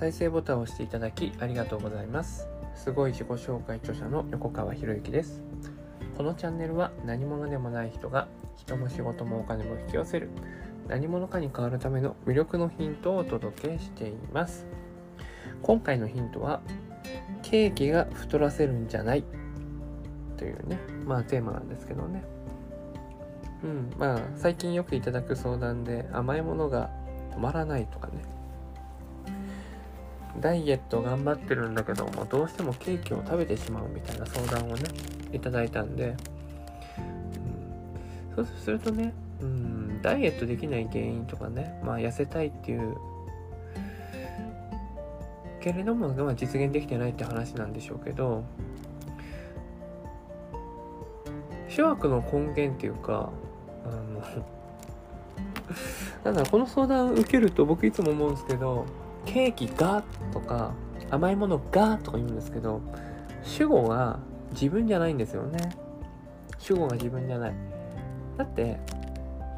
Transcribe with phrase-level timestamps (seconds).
[0.00, 2.48] 再生ボタンを押していただきありがとうございます。
[2.74, 5.42] すごい自己紹介著者の横川博之です。
[6.16, 8.26] このチャンネルは何者でもない人が
[8.56, 10.30] 人も仕事もお金も引き寄せる
[10.88, 14.64] 何者かに変わるための魅力のヒントをお届けしています。
[15.60, 16.62] 今回のヒントは
[17.42, 19.24] ケーキが太らせるんじゃない。
[20.38, 22.24] というねまあテーマなんですけどね。
[23.62, 26.88] うんまあ最近よくいただく相談で甘いものが
[27.32, 28.39] 止まらないとかね。
[30.38, 34.84] ダイエット頑張ってるんだけどもどうしてもケーキを食べてしまうみたいな相談をね
[35.32, 36.16] いただいたんで、
[38.36, 42.96] うん、そうするとね、うん、ダイエットできない原因とかねまあ痩せたいっていう。
[45.60, 48.44] けれども、まあ、実現できてないって話なんでしょうけど
[51.68, 53.30] 諸悪の根源っていうか
[53.84, 54.22] あの
[56.24, 58.86] なんだろこの相談受けると僕いつも思うんですけど
[59.26, 60.72] ケーキがとか
[61.10, 62.80] 甘いものがとか言うんですけど
[63.42, 64.18] 主語が
[64.52, 65.70] 自分じゃないんですよね。
[66.58, 67.52] 主語が自分じゃない。
[68.36, 68.78] だって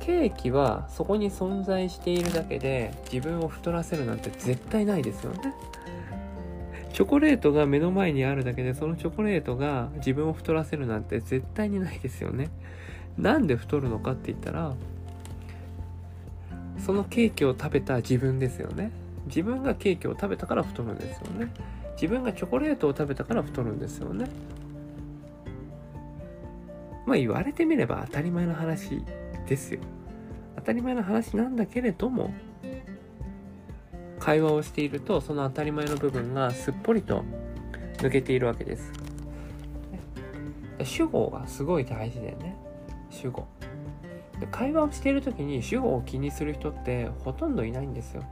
[0.00, 5.54] ケーキはそこに存在しているだけで自分を太らせるなんて絶対ないですよね。
[6.92, 12.50] チョコレートが目の前にあるだけでそのチョコレートが自分を太らせるなんて絶対にないですよね。
[13.16, 14.74] なんで太るのかって言ったら
[16.78, 18.90] そのケーキを食べた自分ですよね。
[19.26, 21.52] 自分がケーキを食べたから太るんですよね。
[21.94, 24.26] 自分がチョコレートを食べたから太るんですよね。
[27.06, 29.02] まあ言われてみれば当たり前の話
[29.46, 29.80] ですよ。
[30.56, 32.32] 当たり前の話なんだけれども
[34.18, 37.24] 会話をしているとその当たり前の部分がすっぽりと
[37.98, 38.92] 抜けているわけです。
[40.84, 42.56] 主語がすごい大事だよね。
[43.10, 43.46] 主語。
[44.50, 48.22] 会話をしている時に主語を気にする人ってほとんどいないんですよ。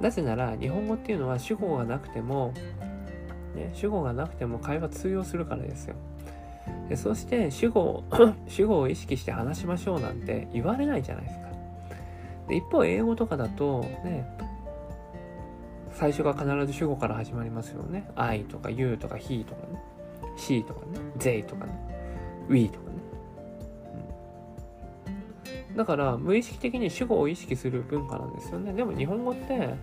[0.00, 2.52] なぜなら日本語っていうのは主語がなくても、
[3.54, 5.96] ね、主語がなくても会話通用するからですよ。
[6.88, 8.04] でそして主語
[8.48, 11.46] 主語を意識して話しましょうなんて言われないじゃないですか。
[12.48, 14.28] で一方英語とかだとね
[15.92, 18.10] 最初が必ず主語から始まりますよね。
[18.16, 19.82] I とか You とか He とかね。
[20.36, 20.98] She とかね。
[21.18, 21.72] They とかね。
[22.48, 22.96] We とかね、
[25.76, 28.72] だから無意識的に主語を意識する文化なんですよね。
[28.72, 29.76] でも日本語ってね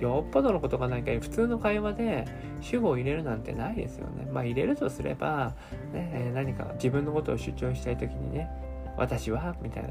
[0.00, 2.26] よっぽどのことがないか普通の会話で
[2.60, 4.28] 主語を入れるなんてないですよね。
[4.32, 5.54] まあ入れるとすれば、
[5.92, 8.48] ね、何か自分のことを主張したい時にね、
[8.96, 9.90] 私はみたいな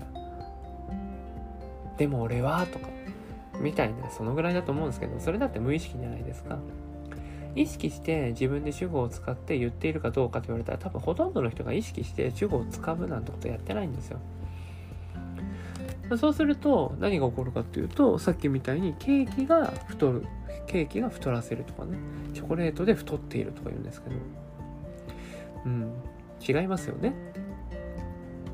[1.98, 2.90] でも俺はとか。
[3.60, 6.58] みたいなそのぐらいだと思うんですけどそれだって無意識じゃないですか。
[7.56, 14.18] 意識して自分で主語を使って言っているかどうかと言われたら多分ほとんどの人が意識して主語を使うなんてことやってないんですよ。
[16.18, 20.26] そうすると何が起こるかっていうとさっきみたいにケーキが太る
[20.68, 21.98] ケーキが太らせるとかね
[22.34, 24.16] チョコレートで太っているとか言うんですけど
[25.66, 25.94] うん
[26.46, 27.14] 違いますよね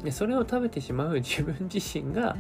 [0.04, 2.36] でそれを食べてしまう自分自身が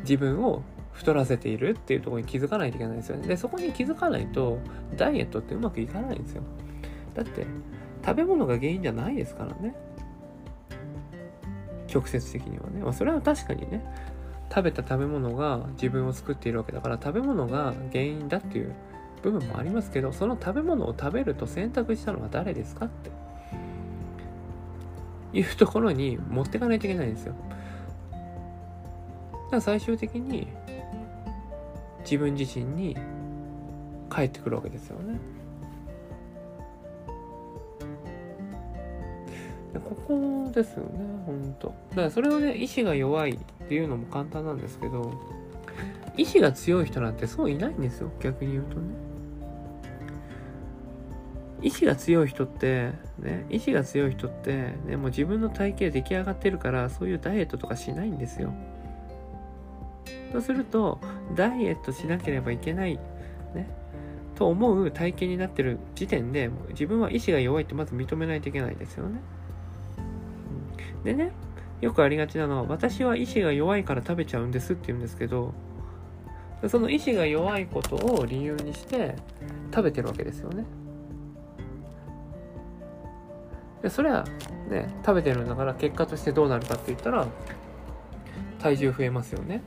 [0.00, 0.62] 自分を
[0.98, 3.28] 太らせているっていうところに気づかないといけないですよね。
[3.28, 4.58] で、そこに気づかないと、
[4.96, 6.42] ダイエットってうまくいかないんですよ。
[7.14, 7.46] だって、
[8.04, 9.76] 食べ物が原因じゃないですからね。
[11.92, 12.82] 直接的にはね。
[12.82, 13.84] まあ、それは確かにね、
[14.48, 18.74] 食べた食べ物が自分を作っているわけだから、食べ物が原因だっていう
[19.22, 23.10] 部分もありますけど、その食べ物を食べると選択したのは誰ですかって
[25.32, 27.34] いうところに持っていかないといけないんですよ。
[28.12, 28.18] だ
[29.50, 30.48] から最終的に
[32.00, 32.96] 自分自身に
[34.10, 35.18] 帰ってくるわけですよね。
[39.88, 40.90] ここですよね、
[41.24, 41.74] ほんと。
[41.90, 45.12] だからそれをね、意志が弱いっていうのも簡単なんですけど、
[46.16, 48.82] 意志が強い人なんてそういないんですよ、逆に言うとね。
[51.62, 58.52] 意志が強い人って、ね、意志が強い人って、ね、もう自分の体型出来上がってるから、そういうダイエットとかしないんですよ。
[60.32, 61.00] そうすると、
[61.34, 62.96] ダイエットしなければいけない、
[63.54, 63.68] ね、
[64.36, 69.20] と思う体型になってる時点で、自分は意志が弱いってまず認めないといけないですよね。
[71.04, 71.32] でね、
[71.80, 75.54] よくありがちなのは、私は意志が弱いから食べちゃうんですって言うんですけど、
[76.66, 79.14] その意志が弱いことを理由にして
[79.72, 80.64] 食べてるわけですよね。
[83.82, 84.24] でそれは
[84.68, 87.26] ね、食べてるんだから結果としてどうなるかって言ったら、
[88.58, 89.62] 体重増えますよね。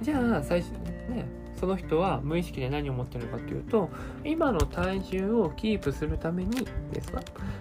[0.00, 0.70] じゃあ最初
[1.10, 1.26] ね
[1.60, 3.90] その人は無意識で何を持ってるのかっていうと
[4.24, 7.20] 今の体重をキープするためにですか？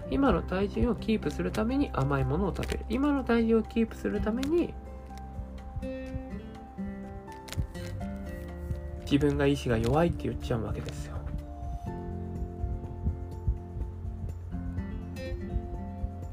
[0.09, 2.85] 今の体重をキープするために甘いものを食べる。
[2.87, 4.73] 今の体重をキープするために
[9.01, 11.17] 自分が意志が弱いって言っちゃうわけですよ。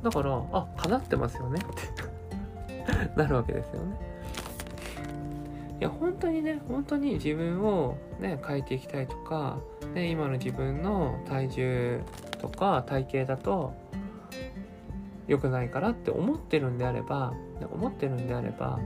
[0.05, 4.16] だからあかなってますよねって なるわけですよね。
[5.78, 9.58] いや本当にね本当に自分をね変えていきたいとか、
[9.94, 12.00] ね、今の自分の体重
[12.38, 13.75] とか体型だと
[15.26, 18.78] 良くないからって思ってるんであればね思ってるんであれば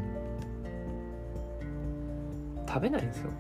[2.67, 3.31] 食べないんですよ。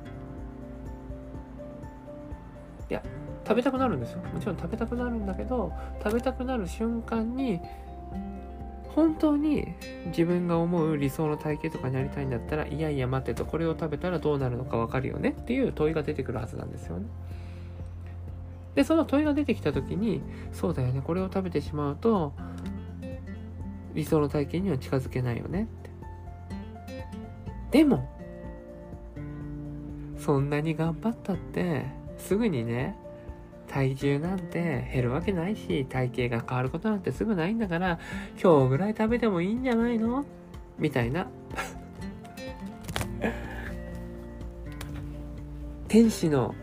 [2.88, 3.02] いや
[3.47, 4.20] 食べたくなるんですよ。
[4.32, 7.61] もちろん食べたくなるんだけど食べたくなる瞬間に
[8.95, 9.75] 本当に
[10.07, 17.07] 自分が思う理想の体型とかになりたいんだったらいやいや待ってとこれを食べたらどうなるのか分かるよねっていう問いが出てくるはずなんですよね。
[18.75, 20.23] でその問いが出てきた時に
[20.53, 22.33] そうだよねこれを食べてしまうと
[23.95, 25.69] 理想の体験には近づけないよね
[27.71, 27.79] って。
[27.79, 28.09] でも
[30.19, 31.87] そんなに頑張ったって
[32.19, 32.97] すぐにね
[33.71, 38.01] 体重なんて減るわけないし体型が変わることなんてすぐないんだから
[38.43, 40.25] 今日ぐらい食べてもいいんじゃないの？
[40.77, 41.29] みたいな。
[45.87, 46.57] 天使の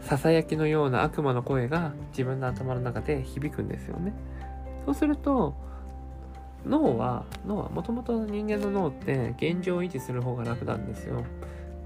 [0.00, 4.12] ささやきのような悪魔の声が自分の頭の中で響くんですよね。
[4.84, 5.54] そうすると
[6.66, 11.24] 脳は脳はもともと人間の脳って現状維持する方が楽なんですよ。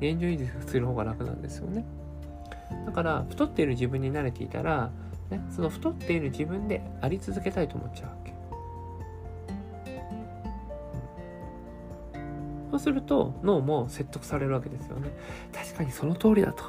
[0.00, 1.84] 現状維持する方が楽なんですよね。
[2.86, 4.90] だから太っている自分に慣れていたら、
[5.30, 8.30] ね、その太っている自分であり続けたいと思っちゃうわけ。
[12.70, 15.10] そうすると脳も説得されるわけですよね。
[15.52, 16.62] 確かにその通りだと、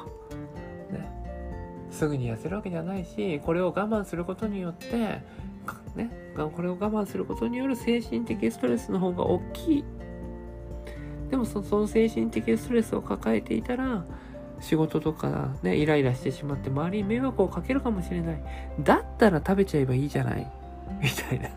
[0.90, 1.08] ね、
[1.90, 5.22] すぐに痩せるわけじゃないしこれを我慢することによって
[5.94, 9.84] ね、これを我慢することによる精神的ストレスの方が大きい。
[11.30, 14.04] でもその精神的ストレスを抱えていたら
[14.62, 18.42] 仕事とかねイライラしてしまって周りに迷惑をかけるかもしれない。
[18.80, 20.50] だったら食べちゃえばいいじゃない。
[21.02, 21.48] みたいな。
[21.48, 21.50] い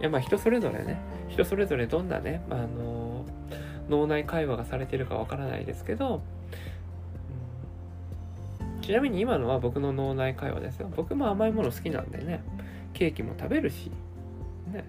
[0.00, 0.98] やまあ人それぞれね。
[1.28, 3.24] 人それぞれどんなね、まあの
[3.88, 6.22] 脳内会話がされてるかわからないですけど。
[8.74, 8.80] うん。
[8.80, 10.90] ちなみに今のは僕の脳内会話ですよ。
[10.96, 12.42] 僕も甘いもの好きなんでね、
[12.94, 13.92] ケーキも食べるし、
[14.72, 14.84] ね、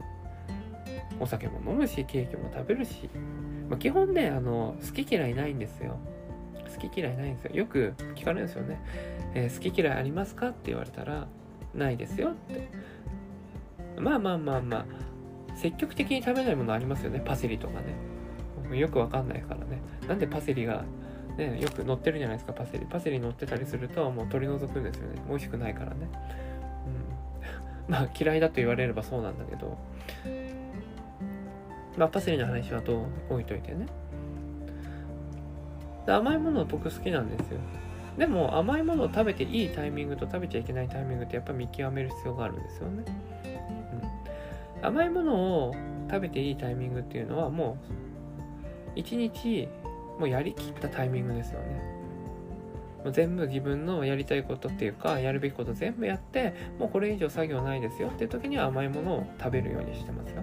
[1.19, 3.09] お酒も飲むし、ケーキも食べるし、
[3.69, 5.97] まあ、基本ね、あの、好き嫌いないんですよ。
[6.73, 7.55] 好き嫌いないんですよ。
[7.55, 8.79] よく聞かれるんですよね。
[9.33, 11.27] えー、好き嫌いありますかって言われたら、
[11.73, 12.69] ないですよって。
[13.99, 17.21] まあまあまあまあ、積極的に食べないものありますよね。
[17.23, 17.95] パセリとかね。
[18.77, 19.81] よくわかんないからね。
[20.07, 20.83] なんでパセリが
[21.37, 22.85] ね、よく乗ってるじゃないですか、パセリ。
[22.85, 25.21] パセリ乗ってたりすると、もう取り除くんですよね。
[25.27, 26.09] 美味しくないからね。
[27.87, 27.91] うん。
[27.91, 29.77] まあ、嫌いだと言われればそうなんだけど、
[31.97, 32.97] まあ、パセリの話はど
[33.29, 33.87] う置いといてね。
[36.07, 37.59] 甘いもの僕好きなんですよ。
[38.17, 43.03] でも甘いものを食べていいタイミングと食べちゃいけないタイミングってやっぱ見極める必要があるんですよね。
[44.79, 45.35] うん、甘いもの
[45.67, 45.75] を
[46.09, 47.95] 食べていいタイミングっていうのはもう
[48.95, 49.67] 一日
[50.19, 51.95] もうやりきったタイミングですよね。
[53.03, 60.41] もう全部自分のやりたいことっていうか、やるべきこと全部やって、もうこれ以上作業ないですよっていう時には甘いものを食べるようにしてますよ。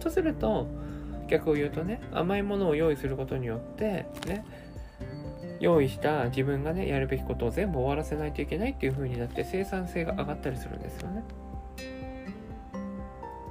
[0.00, 0.66] とすると、
[1.28, 4.44] 逆を言うとね、甘いものを用意することによって、ね、
[5.60, 11.22] 用意した自分がね、やるべきことを全部終わらせないといけないっていう風になって生産性が上がったりするんですよね。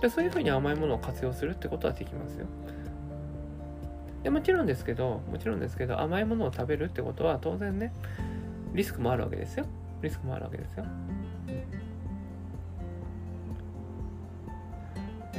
[0.01, 2.47] でそういう風に甘いものを活用するってことはできますよ。
[4.23, 7.93] でもちろんですけどもちろんですけど甘いものを食べるってことは当然ね
[8.73, 9.65] リスクもあるわけですよ
[10.01, 10.85] リスクもあるわけですよ、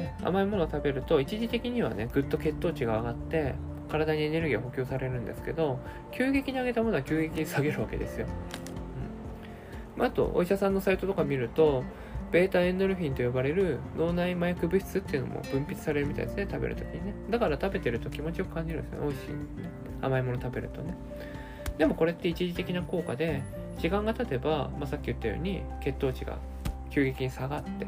[0.00, 3.54] ね、甘いものを食べると一時的にはねぐっと血糖値が上がって
[3.88, 5.78] 体にエネルギーが補給されるんですけど
[6.12, 8.26] 急激に上げたものは急激に下げるわけですよ、
[9.96, 11.84] うん、あとお医者さんのサイトとか見ると
[12.30, 17.14] ベータエンドルフィンと呼ばれる脳内麻薬物質っていうのも分泌されるみたいですね食べるときにね。
[17.28, 19.36] だから食べてると気持ちよく感じるんですよ美味しい、ね、
[20.00, 20.94] 甘いもの食べるとね。
[21.76, 23.42] でもこれって一時的な効果で
[23.78, 26.38] 時間が経てば、まあ、さっき言ったように血糖値が
[26.90, 27.86] 急激に下がって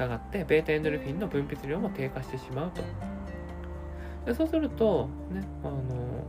[0.00, 2.82] 下がってベータエンドルフィンの分泌量も低下してしまうと
[4.24, 6.24] でそうするとねあの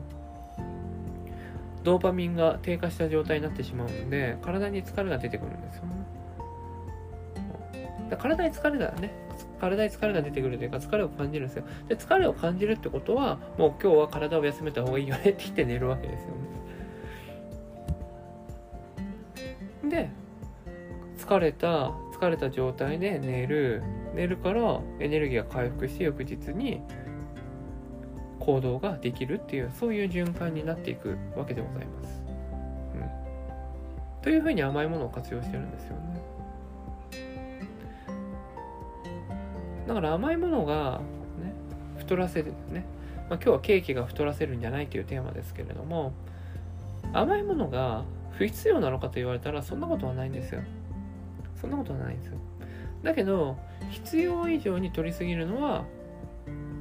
[1.84, 6.02] ドーパミンが低下した状態になってしまうので体に疲れが出てくるんですよね
[8.18, 9.14] 体に疲れがね、
[9.60, 11.64] 体に疲れが出てくるというか、疲れを感じるんですよ。
[11.88, 16.28] で、疲れを感じるってことは、もう今日は体を休めた方がいいよねって言って寝るわけですよ
[19.84, 19.90] ね。
[19.90, 20.10] で、
[21.18, 23.82] 疲れた、疲れた状態で寝る。
[24.14, 26.82] 寝るからエネルギーが回復して翌日に
[28.40, 32.22] 行動ができるっていうそういう循環になっていくわけでございます。
[32.96, 36.22] うん、というふうに甘いものを活用してるんですよね。
[39.88, 41.02] だから甘いものが、
[41.42, 41.54] ね、
[41.98, 42.86] 太らせるね、
[43.30, 46.14] まあ、今日はケーキが太らせるんじゃないというテーマですけれども
[47.14, 50.62] 甘いものが不必要なのかと言われたらそんなことはないんですよ
[51.62, 52.38] そんなことはないんですよ
[53.04, 53.58] だけど
[53.90, 55.86] 必要以上に取りすぎるのは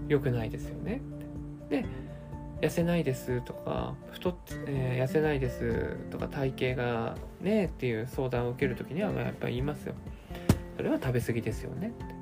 [0.08, 1.00] 良くないですよね
[1.68, 1.84] で
[2.60, 4.34] 痩せないですとか太っ、
[4.66, 9.94] えー、痩せないですとか体型がねっていう相談を受ける時にはやっぱり言いますよ
[10.76, 12.20] それは食べ過ぎですよねって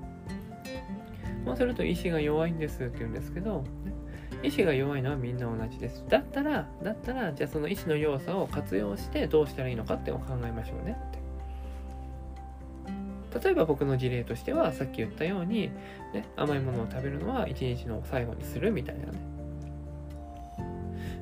[1.49, 3.65] そうすると意志が弱いんですって言うんですけど、
[4.43, 6.05] 意志が弱いのはみんな同じです。
[6.09, 11.18] だったら、だったら、じゃあその意志の弱さを活用してどうしたらいいのかってを考えましょうねって。
[13.43, 15.71] 例えば僕の事例としては、さっき言ったように、
[16.15, 19.19] ね、甘いものを食べるのは一日の最後にするみたいなね。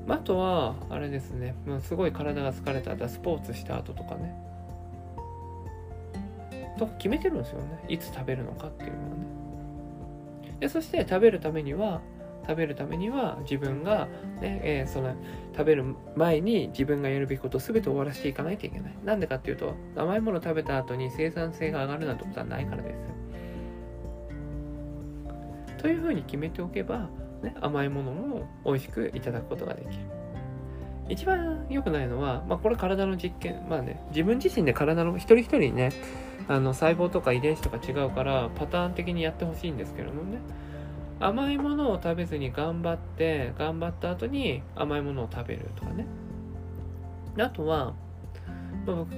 [0.08, 4.34] あとは、あれですね、もうすごい体が疲れた後、スポーツした後とかね。
[6.78, 7.84] と決めてるんですよね。
[7.88, 9.36] いつ食べるのかっていうのはね。
[10.60, 12.00] でそして食べるためには
[12.48, 14.08] 食べるためには自分が
[14.40, 15.14] ね、えー、その
[15.52, 15.84] 食べる
[16.14, 18.94] 前に自分がやるべきことを全て終わらせていかないといけない。
[19.04, 22.98] なんでかっていうと甘いものを食べた後に生産性が上がるなんてことはないからです。
[25.78, 27.08] というふうに決めておけば、
[27.42, 29.94] ね、甘いものも美味しくいただくことができる。
[31.08, 35.92] 一番良くないのは、まあ、これ体の実験、まあね、自分自身で体の一人一人にね、
[36.48, 40.38] あの細胞とか遺伝子とか違うからパターン的にやってほしいんですけれどもね
[41.18, 46.06] 甘いものを食べずに頑張って頑張った後に甘いものを食べるとかね
[47.38, 47.94] あとは、
[48.86, 49.10] ま、僕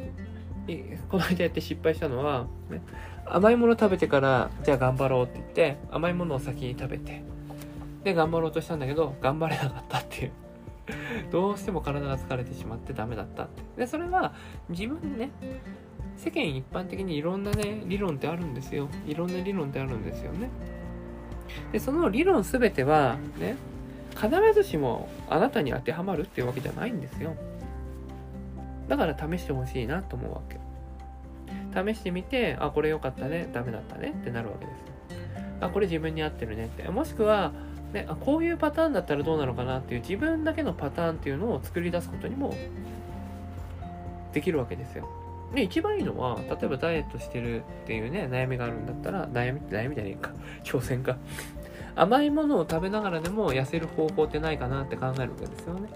[1.09, 2.83] この間やって失敗したのは、ね、
[3.25, 7.23] 甘いもの食べてからじゃあ頑張ろうって言って甘いものを先に食べて
[8.05, 10.33] で頑張ろうとしたんだけど頑張れなかったっていう
[11.33, 14.35] どうしても体が疲れてしまってダメだったってでそれは
[14.69, 15.31] 自分ね
[16.19, 18.89] 世間一般的にいろんなね、理論ってあるんですよ。
[19.07, 20.51] いろんな理論ってあるんですよね。
[21.73, 23.57] で、その理論すべては、ね、
[24.15, 27.35] 必ずしもあなたに当てはまるっていうわけじゃないんですよ。
[28.89, 30.59] だから試してほしいなと思うわけ。
[31.93, 34.99] 試してみて、あ、これ良かったね、ダメだったねってなるわけです。
[35.61, 36.89] あ、これ自分に合ってるねって。
[36.89, 37.53] もしくは、
[37.93, 42.55] ね、あこういうパターンだったらどうなのかなっていう自分だけのパターンっていうのを作り出すことにも
[44.33, 45.09] できるわけですよ。
[45.55, 50.33] で、一番いいのは、例えばダイエットしてるっていうね、悩みがあるんだったら、悩み、悩みじゃねえか。
[50.63, 51.17] 挑戦か。
[51.97, 55.89] 甘いものを食べながらでも痩せる方法ってないかなって考えるわけですよね。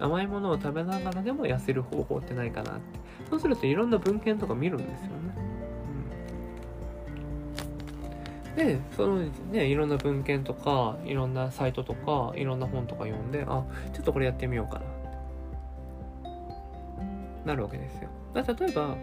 [0.00, 2.80] 甘いものを食べながらでも痩せる方法ってないかなって。
[3.28, 5.10] そうするといろんな文献とか見るんですよね。
[8.56, 9.18] うん、で、その
[9.52, 14.99] ね、いろんな文献とか、いろんなサイトとか、いろんな本とか読んで、あ、ちょっとこれやってみようかな。
[17.44, 18.08] なるわけですよ。
[18.34, 18.96] 例えば、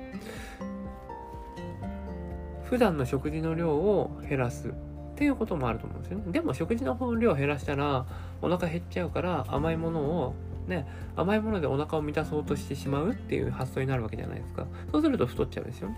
[2.63, 4.71] 普段の食事の量を減らすっ
[5.15, 6.25] ていうこともあると思うんですよね。
[6.31, 8.05] でも食事の量を減らしたら
[8.41, 10.35] お腹減っちゃうから甘いものを
[10.67, 14.67] ね、甘いものでお腹を満たそうとしてしまうっていう発想になるわけじゃないですか。
[14.91, 15.89] そうすると太っちゃうんですよ。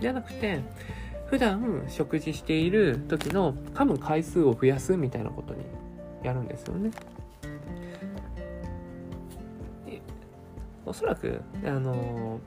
[0.00, 0.60] じゃなくて、
[1.26, 5.64] 普段食事している時の噛む回数を増やすみたいなことに
[6.22, 6.90] やるんですよね。
[10.86, 12.40] おそらく、あの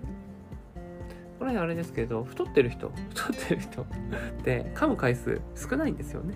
[1.38, 3.86] これあれですけど、太ってる人、太ってる人 っ
[4.44, 6.36] て噛む回数少ないんですよね。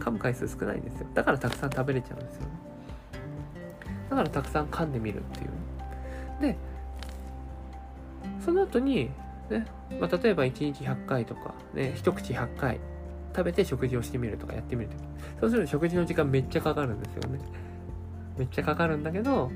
[0.00, 1.06] 噛む回数少ないんですよ。
[1.14, 2.48] だからたくさん食べれちゃうんですよね。
[4.10, 5.50] だからたくさん噛んでみるっていう。
[6.40, 6.56] で、
[8.40, 9.10] その後に、
[9.50, 9.66] ね、
[10.00, 12.80] まあ、例えば1日100回とか、ね、一口100回
[13.34, 15.04] 食べて食事をしてみるとかやってみるとか
[15.40, 17.38] そうすると食事の時間めっちゃかかるんですよね。
[18.38, 19.50] めっちゃかかるんだけど、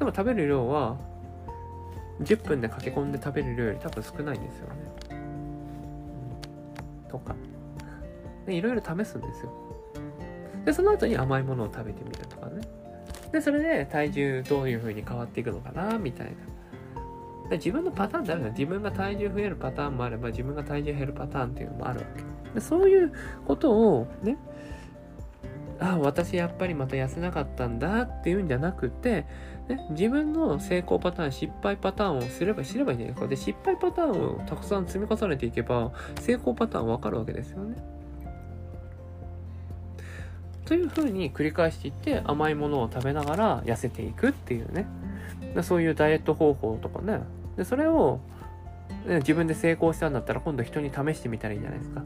[0.00, 0.96] でも食べる量は
[2.22, 4.74] 10分で駆け込んで食べる量より多分少ないんですよね。
[7.08, 7.34] とか。
[8.46, 9.52] で、いろいろ試すんですよ。
[10.64, 12.62] で、その後に甘いものを食べてみるとかね。
[13.30, 17.50] で、それで体重どういう風に変わっていくのかな、みたいな。
[17.50, 22.54] で自分のパターンってあるの自分が体重増えるパターンもあれば、自分が体重減るパターンっていうのもあるわけ。
[22.54, 23.12] でそういう
[23.46, 24.38] ことをね、
[25.80, 29.26] あ、私やっぱりまた痩せなかったんだっていうんじゃなくて、
[29.68, 33.28] ね、自分の成功パターン、失敗パターンをすれば知ればいいんじゃないですか。
[33.28, 37.76] で、失敗パターンをたくさん積み重ねていけば、成功パターンわかるわけですよね。
[40.66, 44.86] というふうに繰り返していって甘いものを食べながら痩せていくっていうね。
[45.62, 47.20] そういうダイエット方法とかね。
[47.56, 48.20] で、それを、
[49.06, 52.04] ね、自分で成功したんだったら今度人に試してみたらいいじゃないですか。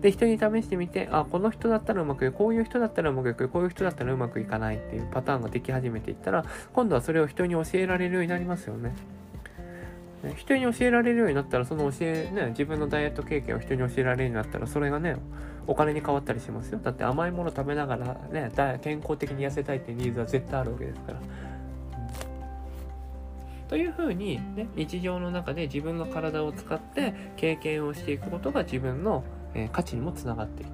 [0.00, 8.94] で、人に試してみて、あ、この人だったらうまくいく、こういう人だったらうまくいく、こういう人だったらうまくいかないっていうパターンができ始めていったら、今度はそれを人に教えられるようになりますよね。
[10.22, 15.16] ね人に教えられるようになったら、その教え、ね、自分のダイエット経験を人に教えられるようになったら、それがね、
[15.66, 16.80] お金に変わったりしますよ。
[16.82, 18.50] だって甘いもの食べながらね、
[18.82, 21.20] 健康的に痩せたいっていうニーズは絶対あるわけですから。
[23.68, 29.24] というふうに、ね、日常の中で自分の体を使って経験をしていくことが自分の、
[29.54, 30.68] えー、価値にもつながっていく。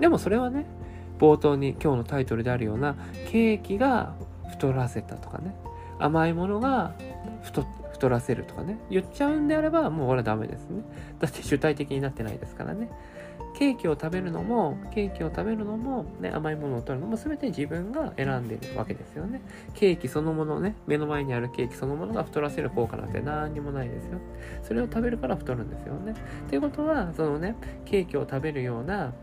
[0.00, 0.66] でもそれはね、
[1.18, 2.96] 冒頭に今日のタイトルであるような
[3.30, 4.14] ケーキが
[4.50, 5.54] 太らせたとかね、
[5.98, 6.94] 甘いものが
[7.42, 7.62] 太
[7.92, 10.82] 太らせるとかね、言っちゃうんであればもう俺はダメですね。
[11.20, 12.90] だって主体的になってないですからね。
[13.54, 19.40] ケーキを食べるのも、ケーキを食べるのも、ね、甘いものを取るのも全て自分が選んでるわけですよね。
[19.74, 24.18] ケーキそのものね、目の前にあるケーキそのものが太らせる効果なんて何にもないですよ。
[24.62, 26.14] それを食べるから太るんですよね。
[26.48, 29.14] ということは、そのね、ケーキを食べるような、ね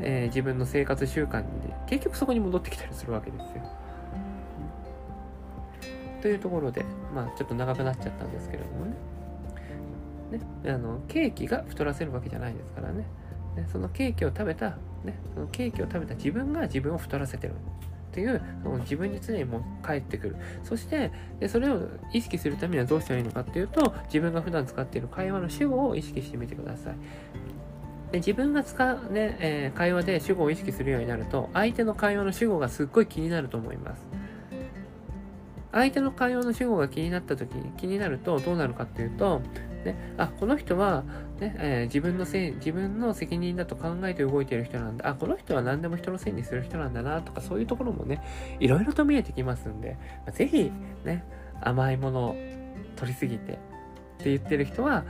[0.00, 1.46] えー、自分の生活習慣に、
[1.86, 3.62] 結局そこに戻ってきたりするわけですよ。
[6.20, 8.92] というところで、まあちょっと長くなっちゃったんですけれどもね。
[10.30, 13.06] ね、あのケーキが太らせるわけじゃないですからね。
[13.56, 14.70] ねそのケーキを食べた、
[15.04, 20.36] ね、そのケーキを食べた自分が自分を太らせてるっていうその自分に常にも返ってくる。
[20.64, 21.80] そしてでそれを
[22.12, 26.94] 意識するためにはどうしたらいいのかっていうと自分が普段使っている会話の主語を意識してみてください。
[28.12, 34.06] で自分が使うね、えー、会話で主語を意識するようになると相手の会話の主語がすっごい気になると思います。
[35.70, 39.42] 相手の会話の主語が気になった時に気になるとどうなるかっていうと
[39.92, 41.04] ね、あ、この人は、
[41.40, 45.08] ねえー、自分のせい、自分の責任だと考えて動いている人なんだ。
[45.08, 48.22] あ、この人は何でも人のせいにする人なんだな、とか、そういうところもね、
[48.60, 50.70] いろいろと見えてきますんで、まあ、ぜひ、
[51.04, 51.24] ね、
[51.60, 52.36] 甘いものを
[52.96, 53.56] 取りすぎてっ
[54.18, 55.04] て言ってる人は、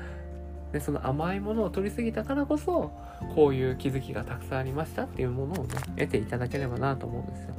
[0.73, 2.93] ね、その甘いものを取りすぎたからこそ、
[3.35, 7.55] こういう気づきがたくさんありましたっていうものをね、得ていただければなと思うんですよ。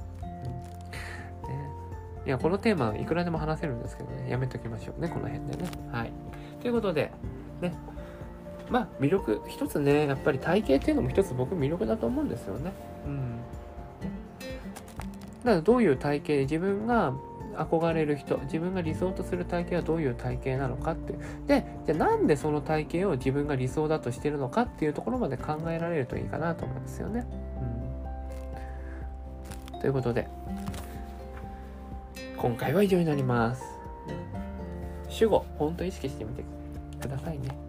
[2.25, 5.69] いや、このテーマいくらでも話せるんですけどね、やめときましょうね、この辺でね。
[5.91, 6.11] はい。
[6.61, 7.11] ということで、
[7.61, 7.73] ね。
[8.69, 12.71] まあ、魅力、一つね、やっぱり体型っていうのも一つ僕魅力だと思うんですよね。
[13.05, 13.37] うん。
[15.43, 17.13] だからどういう体型で、自分が
[17.55, 21.13] 憧れる人、自分が理想とする体型はどういう体型なのかって。
[21.47, 27.25] で、じゃあなんでその体型を自分が理想だとしてるのかっていうところまで考えられるといいかなと思うんですよね。
[29.73, 29.79] うん。
[29.79, 30.27] ということで、
[32.37, 33.63] 今回は以上になります。
[35.09, 36.43] 主語、ほんと意識してみて
[37.01, 37.68] くださいね。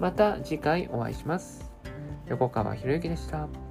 [0.00, 1.70] また次回お会いします。
[2.26, 3.69] 横川博之でした。